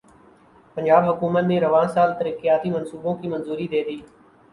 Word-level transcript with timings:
پنجاب 0.77 1.03
حکومت 1.09 1.43
نے 1.47 1.59
رواں 1.59 1.85
سال 1.93 2.09
ترقیاتی 2.19 2.69
منصوبوں 2.71 3.15
کی 3.21 3.27
منظوری 3.27 3.67
دیدی 3.67 3.99